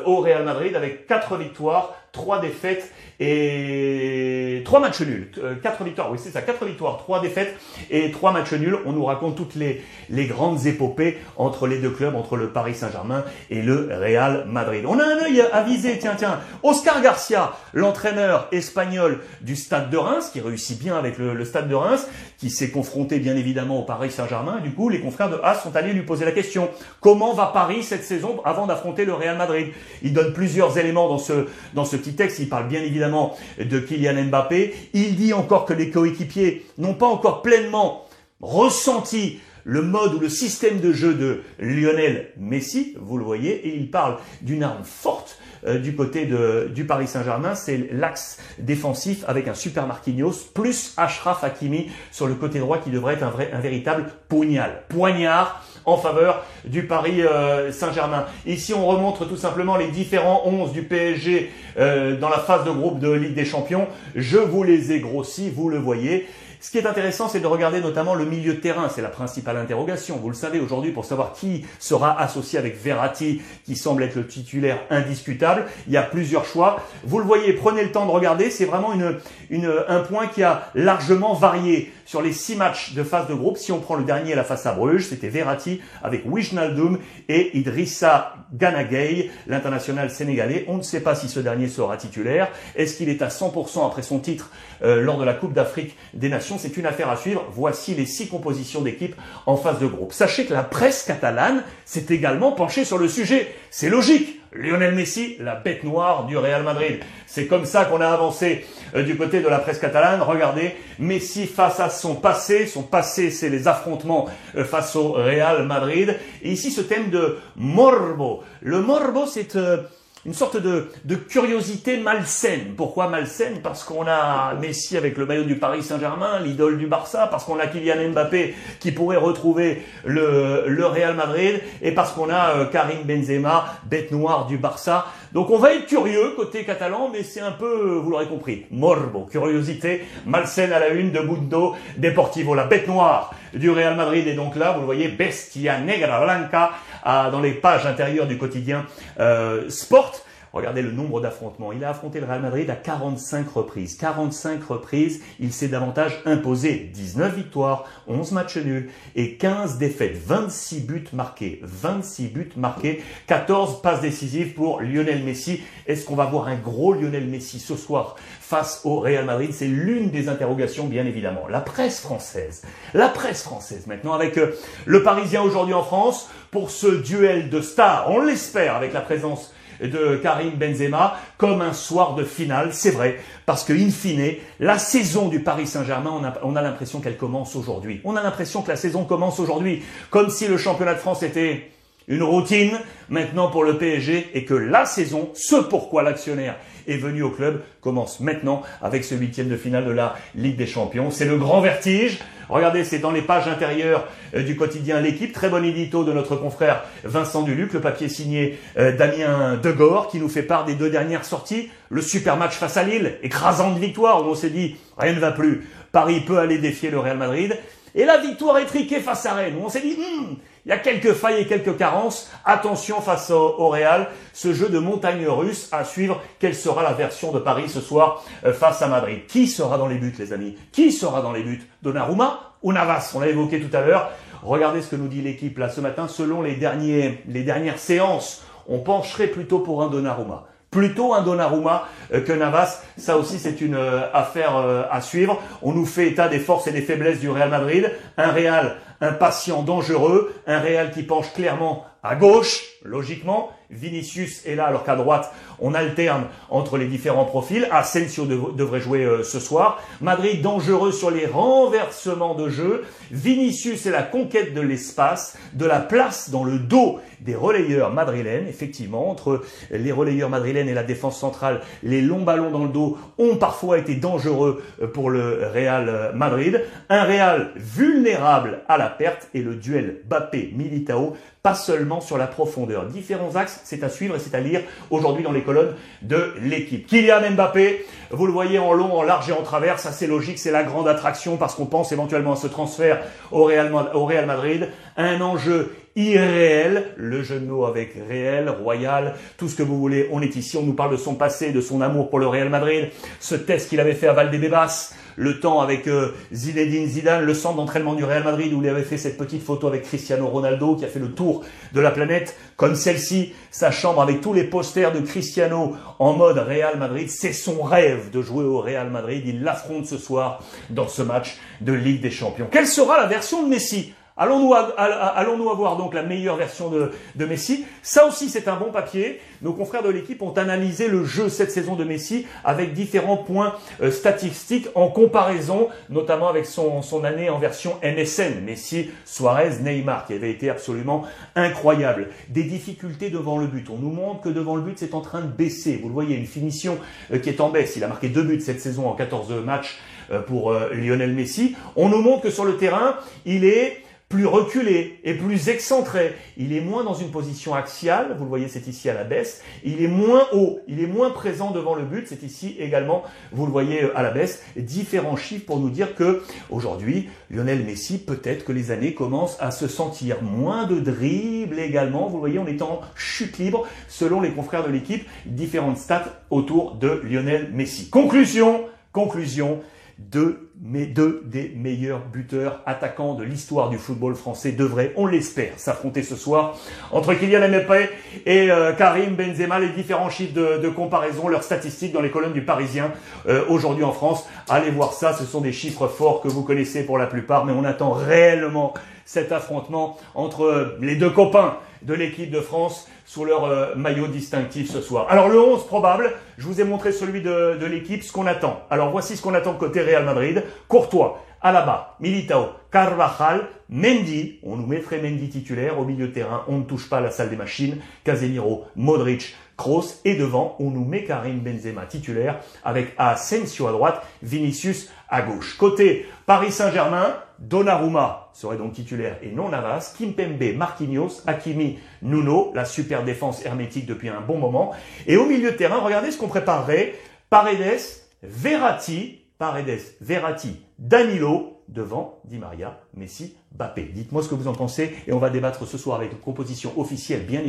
au 0.06 0.18
Real 0.18 0.44
Madrid 0.44 0.76
avec 0.76 1.08
quatre 1.08 1.38
victoires, 1.38 1.94
trois 2.12 2.40
défaites 2.40 2.94
et 3.20 4.29
trois 4.70 4.80
matchs 4.80 5.02
nuls. 5.02 5.32
Euh, 5.40 5.56
quatre 5.56 5.84
victoires, 5.84 6.12
oui 6.12 6.20
c'est 6.22 6.30
ça, 6.30 6.44
quatre 6.44 6.64
victoires, 6.64 6.98
trois 6.98 7.22
défaites 7.22 7.58
et 7.90 8.12
trois 8.12 8.32
matchs 8.32 8.54
nuls. 8.54 8.78
On 8.86 8.92
nous 8.92 9.04
raconte 9.04 9.36
toutes 9.36 9.56
les, 9.56 9.82
les 10.12 10.28
grandes 10.28 10.68
épopées 10.68 11.18
entre 11.38 11.66
les 11.66 11.80
deux 11.80 11.90
clubs, 11.90 12.14
entre 12.16 12.38
le 12.38 12.50
Paris 12.50 12.76
Saint-Germain 12.76 13.26
et 13.50 13.64
le 13.64 13.90
Real 13.92 14.46
Madrid. 14.48 14.86
On 14.88 15.00
a 15.00 15.04
un 15.04 15.24
œil 15.26 15.44
avisé, 15.52 15.98
tiens, 15.98 16.14
tiens. 16.16 16.40
Oscar 16.62 17.02
Garcia, 17.02 17.54
l'entraîneur 17.74 18.48
espagnol 18.52 19.22
du 19.42 19.56
Stade 19.56 19.90
de 19.90 19.98
Reims, 19.98 20.30
qui 20.32 20.40
réussit 20.40 20.78
bien 20.78 20.96
avec 20.96 21.18
le, 21.18 21.44
Stade 21.46 21.68
de 21.68 21.74
Reims, 21.74 22.08
qui 22.38 22.52
s'est 22.52 22.70
confronté 22.70 23.18
bien 23.18 23.36
évidemment 23.36 23.80
au 23.80 23.84
Paris 23.86 24.12
Saint-Germain. 24.12 24.60
Du 24.62 24.72
coup, 24.72 24.90
les 24.90 25.00
confrères 25.00 25.32
de 25.32 25.40
Haas 25.44 25.62
sont 25.64 25.76
allés 25.76 25.94
lui 25.94 26.04
poser 26.04 26.26
la 26.26 26.32
question. 26.32 26.70
Comment 27.00 27.34
va 27.34 27.48
Paris 27.48 27.82
cette 27.82 28.04
saison 28.04 28.40
avant 28.46 28.68
d'affronter 28.68 29.06
le 29.06 29.14
Real 29.14 29.36
Madrid? 29.36 29.70
Il 30.04 30.14
donne 30.14 30.32
plusieurs 30.32 30.78
éléments 30.78 31.10
dans 31.10 31.18
ce, 31.18 31.48
dans 31.74 31.86
ce 31.86 31.96
petit 31.96 32.14
texte. 32.14 32.38
Il 32.38 32.50
parle 32.50 32.68
bien 32.68 32.84
évidemment 32.84 33.36
de 33.60 33.80
Kylian 33.80 34.26
Mbappé. 34.26 34.59
Il 34.94 35.16
dit 35.16 35.34
encore 35.34 35.66
que 35.66 35.74
les 35.74 35.90
coéquipiers 35.90 36.66
n'ont 36.78 36.94
pas 36.94 37.08
encore 37.08 37.42
pleinement 37.42 38.06
ressenti 38.42 39.40
le 39.66 39.82
mode 39.82 40.16
ou 40.16 40.20
le 40.20 40.30
système 40.30 40.80
de 40.80 40.94
jeu 40.94 41.14
de 41.14 41.42
Lionel 41.60 42.32
Messi, 42.38 42.96
vous 43.00 43.18
le 43.18 43.24
voyez, 43.24 43.68
et 43.68 43.76
il 43.76 43.92
parle 43.92 44.18
d'une 44.42 44.64
arme 44.64 44.84
forte 44.84 45.38
euh, 45.66 45.78
du 45.78 45.96
côté 45.96 46.26
de, 46.26 46.72
du 46.74 46.86
Paris 46.86 47.08
Saint-Germain, 47.08 47.56
c'est 47.56 47.90
l'axe 47.92 48.40
défensif 48.58 49.24
avec 49.28 49.48
un 49.48 49.54
super 49.54 49.86
Marquinhos 49.86 50.50
plus 50.54 50.94
Ashraf 50.98 51.44
Hakimi 51.44 51.92
sur 52.12 52.28
le 52.28 52.36
côté 52.36 52.60
droit 52.60 52.78
qui 52.78 52.90
devrait 52.90 53.16
être 53.16 53.24
un, 53.24 53.34
un 53.54 53.60
véritable 53.60 54.06
poignal. 54.28 54.84
Poignard 54.90 55.64
en 55.86 55.98
faveur 55.98 56.44
du 56.66 56.84
Paris 56.84 57.22
euh, 57.22 57.72
Saint-Germain. 57.72 58.26
Ici, 58.46 58.74
on 58.74 58.86
remontre 58.86 59.28
tout 59.28 59.38
simplement 59.38 59.78
les 59.78 59.88
différents 59.88 60.44
11 60.46 60.72
du 60.72 60.84
PSG 60.84 61.52
euh, 61.78 62.18
dans 62.18 62.30
la 62.30 62.40
phase 62.40 62.66
de 62.66 62.72
groupe 62.72 63.00
de 63.00 63.12
Ligue 63.12 63.36
des 63.36 63.46
Champions. 63.46 63.88
Je 64.16 64.38
vous 64.38 64.64
les 64.64 64.92
ai 64.92 65.00
grossis, 65.00 65.50
vous 65.50 65.70
le 65.70 65.78
voyez. 65.78 66.28
Ce 66.62 66.72
qui 66.72 66.78
est 66.78 66.86
intéressant, 66.86 67.30
c'est 67.30 67.40
de 67.40 67.48
regarder 67.48 67.80
notamment 67.80 68.16
le 68.16 68.26
milieu 68.26 68.54
de 68.54 68.60
terrain. 68.60 68.90
C'est 68.94 69.02
la 69.02 69.08
principale 69.08 69.56
interrogation. 69.56 70.18
Vous 70.18 70.28
le 70.28 70.36
savez 70.36 70.60
aujourd'hui 70.60 70.92
pour 70.92 71.06
savoir 71.06 71.32
qui 71.32 71.66
sera 71.80 72.20
associé 72.20 72.60
avec 72.60 72.76
Verratti, 72.76 73.42
qui 73.64 73.78
semble 73.78 74.04
être 74.04 74.16
le 74.16 74.28
titulaire 74.28 74.80
indiscutable. 74.90 75.68
Il 75.88 75.94
y 75.94 75.98
a 75.98 76.04
plusieurs 76.04 76.44
choix. 76.44 76.84
Vous 77.06 77.20
le 77.20 77.24
voyez, 77.24 77.54
prenez 77.54 77.82
le 77.82 77.94
temps 77.94 78.06
de 78.06 78.12
regarder. 78.12 78.50
C'est 78.50 78.66
vraiment 78.66 78.92
un 78.92 80.00
point 80.02 80.28
qui 80.28 80.44
a 80.44 80.70
largement 80.76 81.34
varié 81.34 81.94
sur 82.06 82.22
les 82.22 82.34
six 82.34 82.58
matchs 82.58 82.94
de 82.94 83.04
phase 83.04 83.28
de 83.28 83.36
groupe. 83.36 83.58
Si 83.58 83.72
on 83.72 83.80
prend 83.80 83.96
le 83.96 84.04
dernier, 84.04 84.36
la 84.36 84.44
face 84.44 84.66
à 84.66 84.74
Bruges, 84.74 85.06
c'était 85.06 85.30
Verratti 85.30 85.80
avec 86.04 86.24
Wijnaldum 86.26 87.00
et 87.30 87.58
Idrissa 87.58 88.34
Ganagay, 88.54 89.32
l'international 89.48 90.10
sénégalais. 90.10 90.66
On 90.68 90.78
ne 90.78 90.82
sait 90.82 91.02
pas 91.02 91.16
si 91.16 91.30
ce 91.30 91.40
dernier 91.40 91.70
sera 91.70 91.96
titulaire. 91.96 92.50
Est-ce 92.76 92.98
qu'il 92.98 93.08
est 93.08 93.22
à 93.22 93.30
100% 93.30 93.86
après 93.86 94.02
son 94.02 94.20
titre 94.20 94.52
euh, 94.82 95.02
lors 95.02 95.18
de 95.18 95.24
la 95.24 95.34
Coupe 95.34 95.54
d'Afrique 95.54 95.96
des 96.14 96.28
Nations? 96.28 96.49
C'est 96.58 96.78
une 96.78 96.86
affaire 96.86 97.10
à 97.10 97.18
suivre. 97.18 97.46
Voici 97.52 97.96
les 97.96 98.06
six 98.06 98.28
compositions 98.28 98.82
d'équipe 98.82 99.16
en 99.46 99.58
phase 99.58 99.80
de 99.80 99.88
groupe. 99.88 100.14
Sachez 100.14 100.46
que 100.46 100.54
la 100.54 100.64
presse 100.64 101.04
catalane 101.04 101.64
s'est 101.86 102.06
également 102.10 102.52
penchée 102.52 102.86
sur 102.86 102.98
le 102.98 103.08
sujet. 103.08 103.54
C'est 103.70 103.90
logique. 103.90 104.40
Lionel 104.52 104.96
Messi, 104.96 105.36
la 105.40 105.54
bête 105.56 105.84
noire 105.84 106.26
du 106.26 106.36
Real 106.36 106.64
Madrid. 106.64 107.00
C'est 107.28 107.46
comme 107.46 107.66
ça 107.66 107.86
qu'on 107.86 108.02
a 108.02 108.08
avancé 108.08 108.66
euh, 108.96 109.04
du 109.04 109.16
côté 109.16 109.42
de 109.42 109.48
la 109.48 109.60
presse 109.60 109.78
catalane. 109.78 110.22
Regardez, 110.22 110.74
Messi 110.98 111.46
face 111.46 111.80
à 111.80 111.90
son 111.90 112.16
passé. 112.16 112.66
Son 112.66 112.82
passé, 112.82 113.30
c'est 113.30 113.50
les 113.50 113.68
affrontements 113.68 114.28
euh, 114.56 114.64
face 114.64 114.96
au 114.96 115.12
Real 115.12 115.68
Madrid. 115.68 116.18
Ici, 116.44 116.72
ce 116.72 116.82
thème 116.82 117.12
de 117.12 117.38
morbo. 117.56 118.44
Le 118.62 118.82
morbo, 118.82 119.28
c'est... 119.28 119.56
Euh, 119.56 119.84
une 120.26 120.34
sorte 120.34 120.58
de, 120.58 120.90
de, 121.06 121.16
curiosité 121.16 121.98
malsaine. 121.98 122.74
Pourquoi 122.76 123.08
malsaine? 123.08 123.62
Parce 123.64 123.84
qu'on 123.84 124.06
a 124.06 124.54
Messi 124.56 124.98
avec 124.98 125.18
le 125.18 125.26
maillot 125.26 125.44
du 125.44 125.56
Paris 125.56 125.82
Saint-Germain, 125.82 126.40
l'idole 126.40 126.78
du 126.78 126.88
Barça, 126.88 127.28
parce 127.28 127.46
qu'on 127.46 127.60
a 127.60 127.68
Kylian 127.68 128.10
Mbappé 128.10 128.54
qui 128.80 128.92
pourrait 128.92 129.18
retrouver 129.18 129.84
le, 130.06 130.86
Real 130.86 131.16
Madrid, 131.16 131.62
et 131.82 131.92
parce 131.94 132.12
qu'on 132.12 132.30
a 132.30 132.56
euh, 132.56 132.66
Karim 132.66 133.04
Benzema, 133.04 133.76
bête 133.86 134.12
noire 134.12 134.46
du 134.48 134.58
Barça. 134.58 135.06
Donc 135.32 135.52
on 135.52 135.58
va 135.58 135.74
être 135.74 135.86
curieux 135.86 136.34
côté 136.36 136.64
catalan, 136.64 137.10
mais 137.14 137.24
c'est 137.24 137.42
un 137.42 137.52
peu, 137.52 138.00
vous 138.02 138.10
l'aurez 138.10 138.26
compris, 138.26 138.66
morbo, 138.72 139.26
curiosité 139.26 140.06
malsaine 140.26 140.74
à 140.74 140.80
la 140.80 140.90
une 140.90 141.12
de 141.12 141.20
Mundo 141.20 141.76
Deportivo, 141.98 142.56
la 142.56 142.66
bête 142.66 142.88
noire 142.88 143.34
du 143.54 143.70
Real 143.70 143.96
Madrid. 143.96 144.28
Et 144.28 144.34
donc 144.34 144.56
là, 144.56 144.72
vous 144.72 144.80
le 144.80 144.86
voyez, 144.86 145.08
Bestia 145.08 145.80
Negra 145.80 146.24
Blanca 146.24 146.72
dans 147.06 147.40
les 147.40 147.54
pages 147.54 147.86
intérieures 147.86 148.28
du 148.28 148.38
quotidien 148.38 148.86
euh, 149.20 149.70
Sport. 149.70 150.22
Regardez 150.54 150.82
le 150.82 150.92
nombre 150.92 151.22
d'affrontements. 151.22 151.72
Il 151.72 151.84
a 151.84 151.90
affronté 151.90 152.20
le 152.20 152.26
Real 152.26 152.42
Madrid 152.42 152.70
à 152.70 152.76
45 152.76 153.50
reprises. 153.50 153.96
45 153.98 154.64
reprises, 154.64 155.22
il 155.40 155.54
s'est 155.54 155.68
davantage 155.68 156.22
imposé. 156.26 156.90
19 156.94 157.36
victoires, 157.36 157.86
11 158.08 158.32
matchs 158.32 158.58
nuls 158.58 158.90
et 159.16 159.36
15 159.36 159.78
défaites. 159.78 160.18
26 160.18 160.82
buts 160.82 161.08
marqués. 161.14 161.60
26 161.64 162.28
buts 162.28 162.52
marqués. 162.56 163.04
14 163.28 163.82
passes 163.82 164.02
décisives 164.02 164.54
pour 164.54 164.82
Lionel 164.82 165.24
Messi. 165.24 165.62
Est-ce 165.88 166.06
qu'on 166.06 166.16
va 166.16 166.26
voir 166.26 166.48
un 166.48 166.56
gros 166.56 166.94
Lionel 166.94 167.28
Messi 167.28 167.60
ce 167.60 167.76
soir 167.76 168.16
face 168.40 168.82
au 168.84 169.00
Real 169.00 169.26
Madrid? 169.26 169.52
C'est 169.54 169.68
l'une 169.68 170.10
des 170.10 170.30
interrogations, 170.30 170.86
bien 170.86 171.06
évidemment. 171.06 171.48
La 171.48 171.62
presse 171.62 172.00
française. 172.00 172.64
La 172.94 173.10
presse 173.10 173.44
française 173.44 173.88
maintenant 173.88 174.14
avec 174.14 174.38
euh, 174.38 174.56
le 174.86 175.04
Parisien 175.04 175.42
aujourd'hui 175.42 175.74
en 175.74 175.84
France 175.84 176.30
pour 176.52 176.72
ce 176.72 176.88
duel 176.88 177.50
de 177.50 177.62
stars. 177.62 178.10
On 178.10 178.20
l'espère 178.20 178.76
avec 178.76 178.94
la 178.94 179.02
présence 179.02 179.54
de 179.82 180.18
Karim 180.18 180.52
Benzema 180.52 181.18
comme 181.38 181.62
un 181.62 181.74
soir 181.74 182.16
de 182.16 182.24
finale, 182.24 182.70
c'est 182.74 182.92
vrai, 182.92 183.20
parce 183.46 183.64
que 183.64 183.74
in 183.74 183.90
fine, 183.90 184.36
la 184.60 184.78
saison 184.78 185.28
du 185.28 185.42
Paris 185.42 185.68
Saint-Germain, 185.68 186.12
on 186.14 186.24
a, 186.24 186.34
on 186.44 186.56
a 186.56 186.62
l'impression 186.62 187.00
qu'elle 187.00 187.18
commence 187.18 187.56
aujourd'hui. 187.56 188.02
On 188.04 188.16
a 188.16 188.24
l'impression 188.24 188.62
que 188.62 188.70
la 188.70 188.78
saison 188.78 189.06
commence 189.06 189.40
aujourd'hui, 189.40 189.84
comme 190.10 190.30
si 190.30 190.48
le 190.48 190.58
championnat 190.58 190.94
de 190.94 191.00
France 191.00 191.24
était 191.24 191.72
une 192.10 192.24
routine 192.24 192.72
maintenant 193.08 193.50
pour 193.50 193.64
le 193.64 193.78
PSG 193.78 194.32
et 194.34 194.44
que 194.44 194.56
la 194.56 194.86
saison, 194.86 195.30
ce 195.34 195.56
pourquoi 195.56 196.04
l'actionnaire 196.04 196.56
est 196.88 196.98
venu 196.98 197.22
au 197.22 197.30
club, 197.30 197.62
commence 197.82 198.20
maintenant 198.20 198.64
avec 198.82 199.04
ce 199.04 199.16
huitième 199.16 199.48
de 199.48 199.56
finale 199.56 199.86
de 199.86 199.92
la 199.92 200.16
Ligue 200.36 200.58
des 200.58 200.66
Champions. 200.68 201.12
C'est 201.12 201.26
le 201.26 201.38
grand 201.38 201.62
vertige. 201.62 202.18
Regardez, 202.50 202.84
c'est 202.84 202.98
dans 202.98 203.12
les 203.12 203.22
pages 203.22 203.48
intérieures 203.48 204.08
euh, 204.34 204.42
du 204.42 204.56
quotidien 204.56 205.00
L'équipe. 205.00 205.32
Très 205.32 205.50
bon 205.50 205.64
édito 205.64 206.04
de 206.04 206.12
notre 206.12 206.36
confrère 206.36 206.84
Vincent 207.04 207.44
Duluc. 207.44 207.74
Le 207.74 207.80
papier 207.80 208.10
signé 208.10 208.58
euh, 208.80 208.92
Damien 208.92 209.60
Degore 209.62 210.08
qui 210.08 210.18
nous 210.18 210.30
fait 210.30 210.42
part 210.42 210.66
des 210.66 210.74
deux 210.74 210.90
dernières 210.90 211.26
sorties. 211.26 211.70
Le 211.90 212.02
super 212.02 212.38
match 212.38 212.54
face 212.54 212.76
à 212.76 212.84
Lille, 212.84 213.18
écrasante 213.22 213.78
victoire 213.78 214.26
où 214.26 214.32
on 214.32 214.36
s'est 214.36 214.50
dit 214.50 214.78
rien 214.98 215.14
ne 215.14 215.20
va 215.20 215.32
plus. 215.32 215.68
Paris 215.92 216.22
peut 216.22 216.40
aller 216.40 216.58
défier 216.58 216.90
le 216.90 216.98
Real 216.98 217.18
Madrid. 217.18 217.56
Et 217.94 218.06
la 218.06 218.18
victoire 218.18 218.58
étriquée 218.58 219.00
face 219.00 219.26
à 219.28 219.34
Rennes 219.34 219.56
où 219.60 219.66
on 219.66 219.70
s'est 219.70 219.82
dit 219.82 219.96
hmm, 219.96 220.36
il 220.66 220.70
y 220.70 220.72
a 220.72 220.78
quelques 220.78 221.14
failles 221.14 221.42
et 221.42 221.48
quelques 221.48 221.78
carences. 221.78 222.30
Attention 222.46 223.02
face 223.02 223.32
au, 223.32 223.70
Real, 223.70 224.10
ce 224.34 224.54
jeu 224.54 224.70
de 224.70 224.80
montagne 224.80 225.28
russe 225.28 225.70
à 225.72 225.84
suivre. 225.84 226.22
Quelle 226.40 226.56
sera 226.56 226.84
la 226.84 226.94
version 226.94 227.32
de 227.32 227.40
Paris 227.40 227.70
ce 227.70 227.82
soir 227.82 228.24
euh, 228.46 228.54
face 228.54 228.82
à 228.82 228.88
Madrid? 228.88 229.26
Qui 229.28 229.48
sera 229.48 229.78
dans 229.78 229.88
les 229.88 229.98
buts, 229.98 230.14
les 230.18 230.34
amis? 230.34 230.58
Qui 230.72 230.92
sera 230.92 231.22
dans 231.22 231.32
les 231.32 231.44
buts? 231.44 231.62
Donnarumma 231.82 232.54
ou 232.62 232.74
Navas? 232.74 233.12
On 233.16 233.20
l'a 233.20 233.28
évoqué 233.28 233.60
tout 233.60 233.76
à 233.76 233.82
l'heure. 233.82 234.12
Regardez 234.44 234.82
ce 234.82 234.90
que 234.90 234.96
nous 234.96 235.08
dit 235.08 235.22
l'équipe 235.22 235.58
là 235.58 235.70
ce 235.70 235.82
matin. 235.82 236.08
Selon 236.08 236.42
les, 236.42 236.56
derniers, 236.56 237.24
les 237.28 237.44
dernières 237.44 237.80
séances, 237.80 238.44
on 238.68 238.80
pencherait 238.80 239.28
plutôt 239.28 239.60
pour 239.60 239.82
un 239.82 239.88
Donnarumma 239.88 240.46
plutôt 240.72 241.14
un 241.14 241.24
Donnarumma 241.24 241.88
que 242.10 242.34
Navas. 242.34 242.82
Ça 242.98 243.18
aussi, 243.18 243.40
c'est 243.40 243.62
une 243.62 243.76
euh, 243.76 244.02
affaire 244.14 244.56
à 244.90 245.02
suivre. 245.02 245.42
On 245.62 245.74
nous 245.74 245.86
fait 245.86 246.08
état 246.08 246.28
des 246.28 246.40
forces 246.40 246.68
et 246.68 246.72
des 246.72 246.82
faiblesses 246.82 247.20
du 247.20 247.30
Real 247.30 247.50
Madrid. 247.50 247.92
Un 248.18 248.32
Real 248.32 248.78
un 249.02 249.14
patient 249.14 249.64
dangereux, 249.64 250.34
un 250.46 250.60
Real 250.60 250.92
qui 250.92 251.04
penche 251.04 251.32
clairement 251.34 251.86
à 252.04 252.16
gauche, 252.16 252.66
logiquement. 252.84 253.52
Vinicius 253.70 254.46
est 254.46 254.56
là 254.56 254.66
alors 254.66 254.84
qu'à 254.84 254.96
droite, 254.96 255.32
on 255.60 255.74
alterne 255.74 256.26
entre 256.50 256.78
les 256.78 256.88
différents 256.88 257.26
profils. 257.26 257.68
Asensio 257.72 258.26
devrait 258.26 258.80
jouer 258.80 259.04
euh, 259.04 259.24
ce 259.24 259.40
soir. 259.40 259.82
Madrid 260.02 260.42
dangereux 260.42 260.92
sur 260.92 261.12
les 261.12 261.28
renversements 261.28 262.36
de 262.36 262.50
jeu. 262.50 262.86
Vinicius 263.12 263.86
est 263.86 263.92
la 263.92 264.02
conquête 264.02 264.54
de 264.54 264.62
l'espace, 264.62 265.38
de 265.54 265.66
la 265.66 265.80
place 265.80 266.30
dans 266.30 266.44
le 266.44 266.58
dos 266.58 267.00
des 267.20 267.36
relayeurs 267.36 267.92
madrilènes. 267.92 268.48
Effectivement, 268.48 269.12
entre 269.12 269.44
les 269.70 269.92
relayeurs 269.92 270.30
madrilènes 270.30 270.70
et 270.70 270.74
la 270.74 270.84
défense 270.84 271.20
centrale, 271.20 271.62
les 271.84 271.99
longs 272.02 272.24
ballons 272.24 272.52
dans 272.52 272.64
le 272.64 272.70
dos 272.70 272.98
ont 273.18 273.36
parfois 273.36 273.78
été 273.78 273.96
dangereux 273.96 274.62
euh, 274.82 274.88
pour 274.88 275.10
le 275.10 275.42
Real 275.54 275.90
euh, 275.90 276.14
Madrid. 276.14 276.64
Un 276.90 277.04
Real 277.04 277.52
vulnérable 277.56 278.62
à 278.68 278.78
la 278.78 278.88
perte 278.88 279.30
et 279.34 279.42
le 279.42 279.56
duel 279.56 280.02
Bappé-Militao 280.08 281.16
pas 281.42 281.56
seulement 281.56 282.02
sur 282.02 282.18
la 282.18 282.28
profondeur. 282.28 282.86
Différents 282.86 283.36
axes, 283.36 283.62
c'est 283.64 283.84
à 283.84 283.90
suivre 283.90 284.16
et 284.16 284.20
c'est 284.20 284.36
à 284.36 284.42
lire 284.42 284.62
aujourd'hui 284.90 285.24
dans 285.24 285.32
les 285.32 285.42
colonnes 285.42 285.74
de 286.02 286.34
l'équipe. 286.42 286.86
Kylian 286.86 287.32
Mbappé, 287.32 287.86
vous 288.12 288.26
le 288.26 288.34
voyez 288.34 288.60
en 288.60 288.74
long, 288.74 288.94
en 288.94 289.04
large 289.04 289.30
et 289.30 289.34
en 289.34 289.42
travers, 289.42 289.80
ça 289.80 289.92
c'est 289.92 290.08
logique, 290.08 290.38
c'est 290.38 290.52
la 290.52 290.64
grande 290.64 290.88
attraction 290.88 291.38
parce 291.38 291.56
qu'on 291.56 291.66
pense 291.66 291.92
éventuellement 291.94 292.34
à 292.34 292.36
ce 292.36 292.48
transfert 292.48 293.02
au 293.32 293.46
Real, 293.46 293.72
au 293.94 294.06
Real 294.06 294.26
Madrid. 294.26 294.70
Un 294.98 295.22
enjeu 295.22 295.74
irréel, 296.00 296.94
le 296.96 297.24
genou 297.24 297.66
avec 297.66 297.94
réel, 298.08 298.50
royal, 298.50 299.16
tout 299.38 299.50
ce 299.50 299.56
que 299.56 299.64
vous 299.64 299.78
voulez, 299.78 300.08
on 300.12 300.22
est 300.22 300.36
ici, 300.38 300.56
on 300.56 300.64
nous 300.64 300.74
parle 300.74 300.94
de 300.94 300.98
son 300.98 301.16
passé, 301.16 301.52
de 301.52 301.60
son 301.60 301.82
amour 301.82 302.10
pour 302.10 302.20
le 302.20 302.28
Real 302.28 302.50
Madrid, 302.50 302.90
ce 303.20 303.36
test 303.36 303.68
qu'il 303.68 303.82
avait 303.82 303.94
fait 303.94 304.08
à 304.08 304.14
Valdebebas, 304.14 304.94
le 305.18 305.42
temps 305.42 305.60
avec 305.60 305.88
euh, 305.88 306.14
Zinedine 306.32 306.88
Zidane, 306.88 307.26
le 307.26 307.34
centre 307.34 307.58
d'entraînement 307.58 307.96
du 307.96 308.06
Real 308.06 308.24
Madrid 308.24 308.54
où 308.54 308.64
il 308.64 308.70
avait 308.70 308.84
fait 308.84 308.98
cette 308.98 309.18
petite 309.18 309.44
photo 309.44 309.68
avec 309.68 309.84
Cristiano 309.84 310.26
Ronaldo 310.28 310.78
qui 310.78 310.86
a 310.86 310.88
fait 310.88 311.00
le 311.00 311.12
tour 311.12 311.44
de 311.74 311.82
la 311.82 311.92
planète, 311.92 312.38
comme 312.56 312.76
celle-ci, 312.76 313.34
sa 313.52 313.70
chambre 313.70 314.02
avec 314.02 314.22
tous 314.22 314.32
les 314.32 314.46
posters 314.46 314.94
de 314.94 315.02
Cristiano 315.02 315.76
en 316.00 316.14
mode 316.14 316.38
Real 316.38 316.78
Madrid, 316.78 317.10
c'est 317.10 317.34
son 317.34 317.62
rêve 317.62 318.10
de 318.10 318.22
jouer 318.22 318.46
au 318.46 318.62
Real 318.62 318.90
Madrid, 318.90 319.24
il 319.26 319.44
l'affronte 319.44 319.86
ce 319.86 319.98
soir 319.98 320.42
dans 320.70 320.88
ce 320.88 321.02
match 321.02 321.38
de 321.60 321.74
Ligue 321.74 322.02
des 322.02 322.12
Champions. 322.12 322.48
Quelle 322.50 322.68
sera 322.68 322.98
la 322.98 323.08
version 323.08 323.44
de 323.44 323.50
Messi? 323.50 323.94
Allons-nous 324.20 324.54
allons 324.54 325.50
avoir 325.50 325.78
donc 325.78 325.94
la 325.94 326.04
meilleure 326.04 326.36
version 326.36 326.70
de, 326.70 326.92
de 327.16 327.26
Messi? 327.26 327.64
Ça 327.82 328.06
aussi, 328.06 328.28
c'est 328.28 328.50
un 328.50 328.58
bon 328.58 328.70
papier. 328.70 329.22
Nos 329.42 329.54
confrères 329.54 329.82
de 329.82 329.90
l'équipe 329.90 330.22
ont 330.22 330.34
analysé 330.34 330.90
le 330.90 331.06
jeu 331.06 331.30
cette 331.30 331.52
saison 331.52 331.78
de 331.78 331.86
Messi 331.86 332.28
avec 332.44 332.74
différents 332.74 333.16
points 333.16 333.56
euh, 333.82 333.92
statistiques 333.92 334.68
en 334.76 334.90
comparaison, 334.90 335.70
notamment 335.90 336.28
avec 336.28 336.46
son, 336.46 336.82
son 336.82 337.06
année 337.06 337.30
en 337.30 337.40
version 337.40 337.78
MSN, 337.82 338.44
Messi, 338.44 338.90
Suarez, 339.06 339.62
Neymar, 339.62 340.06
qui 340.06 340.16
avait 340.16 340.32
été 340.32 340.50
absolument 340.50 341.06
incroyable. 341.38 342.10
Des 342.28 342.44
difficultés 342.44 343.10
devant 343.10 343.38
le 343.38 343.48
but. 343.48 343.70
On 343.70 343.78
nous 343.78 343.92
montre 343.92 344.20
que 344.20 344.30
devant 344.30 344.58
le 344.58 344.64
but, 344.64 344.78
c'est 344.78 344.96
en 344.96 345.02
train 345.02 345.22
de 345.22 345.32
baisser. 345.32 345.80
Vous 345.82 345.88
le 345.88 345.94
voyez, 345.94 346.18
une 346.18 346.28
finition 346.28 346.78
euh, 347.14 347.20
qui 347.20 347.30
est 347.30 347.40
en 347.40 347.52
baisse. 347.52 347.78
Il 347.78 347.86
a 347.86 347.88
marqué 347.88 348.10
deux 348.10 348.24
buts 348.24 348.42
cette 348.42 348.60
saison 348.60 348.90
en 348.90 348.96
14 348.96 349.32
matchs 349.46 349.80
euh, 350.12 350.20
pour 350.20 350.52
Lionel 350.52 351.14
Messi. 351.14 351.56
On 351.78 351.88
nous 351.88 352.02
montre 352.02 352.24
que 352.24 352.32
sur 352.32 352.44
le 352.44 352.58
terrain, 352.58 352.98
il 353.26 353.46
est 353.46 353.82
plus 354.10 354.26
reculé 354.26 355.00
et 355.04 355.14
plus 355.14 355.50
excentré. 355.50 356.16
Il 356.36 356.52
est 356.52 356.62
moins 356.62 356.84
dans 356.84 356.96
une 356.96 357.12
position 357.12 357.54
axiale, 357.54 358.16
vous 358.18 358.24
le 358.24 358.30
voyez, 358.30 358.48
c'est 358.48 358.68
ici 358.68 358.90
à 358.90 358.96
la 358.96 359.04
baisse. 359.04 359.44
Il 359.64 359.84
est 359.84 359.88
moins 359.88 360.28
haut, 360.34 360.60
il 360.68 360.82
est 360.82 360.88
moins 360.88 361.12
présent 361.12 361.52
devant 361.52 361.76
le 361.76 361.84
but, 361.84 362.08
c'est 362.08 362.24
ici 362.24 362.56
également, 362.60 363.04
vous 363.32 363.46
le 363.46 363.52
voyez 363.52 363.84
à 363.94 364.02
la 364.02 364.10
baisse. 364.10 364.44
Différents 364.56 365.16
chiffres 365.16 365.46
pour 365.46 365.60
nous 365.60 365.70
dire 365.70 365.94
que 365.94 366.24
aujourd'hui, 366.50 367.08
Lionel 367.30 367.64
Messi, 367.64 368.00
peut-être 368.00 368.46
que 368.46 368.52
les 368.52 368.72
années 368.72 368.96
commencent 368.96 369.38
à 369.40 369.52
se 369.52 369.68
sentir 369.68 370.24
moins 370.24 370.66
de 370.66 370.80
dribble 370.80 371.60
également. 371.60 372.08
Vous 372.08 372.16
le 372.16 372.22
voyez, 372.22 372.40
on 372.40 372.48
est 372.48 372.64
en 372.64 372.82
chute 372.96 373.38
libre 373.38 373.68
selon 373.88 374.22
les 374.22 374.32
confrères 374.32 374.66
de 374.66 374.72
l'équipe. 374.72 375.08
Différentes 375.28 375.78
stats 375.78 376.24
autour 376.32 376.74
de 376.76 377.00
Lionel 377.04 377.52
Messi. 377.54 377.90
Conclusion, 377.92 378.66
conclusion 378.92 379.60
de 380.00 380.50
mais 380.62 380.86
deux 380.86 381.24
des 381.26 381.54
meilleurs 381.56 382.06
buteurs 382.06 382.62
attaquants 382.66 383.14
de 383.14 383.24
l'histoire 383.24 383.70
du 383.70 383.78
football 383.78 384.16
français 384.16 384.52
devraient, 384.52 384.94
on 384.98 385.06
l'espère, 385.06 385.54
s'affronter 385.58 386.04
ce 386.04 386.16
soir 386.16 386.58
entre 386.92 387.14
Kylian 387.14 387.48
Mbappé 387.48 387.90
et 388.26 388.52
euh, 388.52 388.74
Karim 388.74 389.16
Benzema. 389.16 389.60
Les 389.60 389.70
différents 389.70 390.10
chiffres 390.10 390.34
de, 390.34 390.70
comparaison, 390.70 391.28
leurs 391.28 391.44
statistiques 391.44 391.94
dans 391.94 392.02
les 392.02 392.12
colonnes 392.12 392.34
du 392.34 392.44
Parisien 392.44 392.92
euh, 393.28 393.44
aujourd'hui 393.48 393.84
en 393.84 393.92
France. 393.92 394.28
Allez 394.50 394.72
voir 394.72 394.94
ça, 394.94 395.14
ce 395.14 395.26
sont 395.26 395.42
des 395.42 395.54
chiffres 395.54 395.88
forts 395.88 396.22
que 396.22 396.28
vous 396.28 396.44
connaissez 396.44 396.86
pour 396.86 396.98
la 396.98 397.08
plupart, 397.08 397.46
mais 397.46 397.54
on 397.54 397.64
attend 397.64 397.92
réellement 397.92 398.74
cet 399.06 399.32
affrontement 399.32 399.98
entre 400.14 400.78
les 400.82 400.96
deux 400.96 401.10
copains 401.10 401.58
de 401.82 401.94
l'équipe 401.94 402.32
de 402.32 402.42
France 402.42 402.88
sous 403.06 403.26
leur 403.26 403.46
euh, 403.46 403.76
maillot 403.76 404.08
distinctif 404.08 404.72
ce 404.72 404.82
soir. 404.82 405.08
Alors 405.10 405.30
le 405.30 405.40
11 405.40 405.66
probable, 405.66 406.14
je 406.38 406.46
vous 406.46 406.62
ai 406.62 406.64
montré 406.64 406.92
celui 406.92 407.22
de, 407.22 407.66
l'équipe, 407.66 408.04
ce 408.04 408.12
qu'on 408.12 408.28
attend. 408.28 408.62
Alors 408.70 408.92
voici 408.92 409.18
ce 409.18 409.22
qu'on 409.22 409.34
attend 409.34 409.54
côté 409.54 409.82
Real 409.82 410.06
Madrid. 410.06 410.44
Courtois, 410.68 411.24
Alaba, 411.42 411.96
Militao, 412.00 412.50
Carvajal, 412.72 413.48
Mendy, 413.70 414.40
on 414.44 414.58
nous 414.58 414.68
mettrait 414.68 415.02
Mendy 415.02 415.30
titulaire 415.30 415.80
au 415.80 415.86
milieu 415.86 416.08
de 416.08 416.14
terrain, 416.14 416.44
on 416.48 416.58
ne 416.58 416.64
touche 416.64 416.90
pas 416.90 417.00
la 417.00 417.12
salle 417.12 417.30
des 417.30 417.36
machines, 417.36 417.78
Casemiro, 418.04 418.66
Modric, 418.76 419.36
Kroos 419.60 420.00
et 420.06 420.16
devant, 420.16 420.56
on 420.60 420.72
nous 420.72 420.86
met 420.86 421.04
Karim 421.04 421.40
Benzema 421.40 421.86
titulaire 421.86 422.40
avec 422.64 422.94
Asensio 422.98 423.68
à 423.68 423.74
droite, 423.74 424.02
Vinicius 424.24 424.90
à 425.10 425.22
gauche. 425.22 425.58
Côté 425.58 426.06
Paris 426.26 426.54
Saint-Germain, 426.54 427.14
Donnarumma 427.40 428.30
serait 428.34 428.58
donc 428.58 428.74
titulaire 428.74 429.18
et 429.22 429.32
non 429.32 429.50
Navas, 429.50 429.96
Kimpembe, 429.98 430.56
Marquinhos, 430.56 431.22
Hakimi, 431.26 431.80
Nuno, 432.02 432.52
la 432.54 432.66
super 432.66 433.04
défense 433.04 433.46
hermétique 433.46 433.86
depuis 433.86 434.10
un 434.10 434.22
bon 434.22 434.38
moment. 434.38 434.72
Et 435.08 435.18
au 435.18 435.26
milieu 435.26 435.52
de 435.52 435.56
terrain, 435.56 435.80
regardez 435.80 436.12
ce 436.12 436.18
qu'on 436.18 436.28
préparerait, 436.28 436.96
Paredes, 437.30 437.80
Verratti, 438.24 439.22
Paredes, 439.38 439.80
Verratti, 440.02 440.62
Danilo, 440.78 441.59
devant 441.70 442.20
Di 442.26 442.38
Maria, 442.38 442.80
Messi, 442.96 443.36
Bappé. 443.52 443.90
Dites-moi 443.94 444.22
ce 444.22 444.30
que 444.30 444.36
vous 444.36 444.48
en 444.48 444.54
pensez 444.54 444.96
et 445.08 445.14
on 445.14 445.18
va 445.18 445.30
débattre 445.30 445.68
ce 445.68 445.78
soir 445.78 445.98
avec 445.98 446.12
une 446.12 446.20
composition 446.20 446.72
officielle, 446.80 447.26
bien 447.26 447.42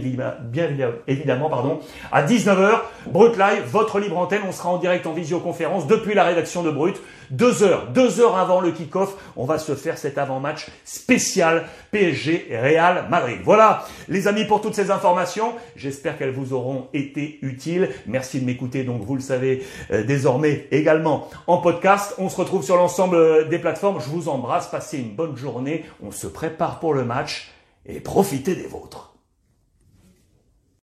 évidemment, 1.06 1.50
pardon, 1.50 1.80
à 2.10 2.24
19h. 2.24 2.80
Brut 3.08 3.36
Live, 3.36 3.64
votre 3.70 3.98
libre 3.98 4.16
antenne, 4.16 4.42
on 4.48 4.52
sera 4.52 4.70
en 4.70 4.78
direct 4.78 5.06
en 5.06 5.12
visioconférence 5.12 5.86
depuis 5.86 6.14
la 6.14 6.24
rédaction 6.24 6.62
de 6.62 6.70
Brut. 6.70 7.00
Deux 7.30 7.62
heures, 7.62 7.88
deux 7.92 8.20
heures 8.20 8.36
avant 8.36 8.60
le 8.60 8.72
kick-off, 8.72 9.14
on 9.36 9.44
va 9.44 9.58
se 9.58 9.76
faire 9.76 9.98
cet 9.98 10.18
avant-match 10.18 10.66
spécial 10.84 11.66
PSG 11.92 12.48
Real 12.50 13.06
Madrid. 13.08 13.38
Voilà, 13.44 13.84
les 14.08 14.26
amis, 14.26 14.46
pour 14.46 14.60
toutes 14.60 14.74
ces 14.74 14.90
informations. 14.90 15.52
J'espère 15.76 16.18
qu'elles 16.18 16.32
vous 16.32 16.52
auront 16.52 16.88
été 16.92 17.38
utiles. 17.42 17.90
Merci 18.06 18.40
de 18.40 18.46
m'écouter, 18.46 18.82
donc 18.82 19.02
vous 19.02 19.14
le 19.14 19.20
savez 19.20 19.62
euh, 19.92 20.02
désormais 20.02 20.66
également 20.72 21.28
en 21.46 21.58
podcast. 21.58 22.14
On 22.18 22.28
se 22.28 22.36
retrouve 22.36 22.64
sur 22.64 22.76
l'ensemble 22.76 23.16
euh, 23.16 23.44
des 23.44 23.58
plateformes. 23.58 24.00
Vous 24.10 24.28
embrasse, 24.28 24.70
passez 24.70 24.98
une 24.98 25.14
bonne 25.14 25.36
journée. 25.36 25.84
On 26.02 26.10
se 26.10 26.26
prépare 26.26 26.80
pour 26.80 26.94
le 26.94 27.04
match 27.04 27.50
et 27.86 28.00
profitez 28.00 28.54
des 28.54 28.66
vôtres. 28.66 29.09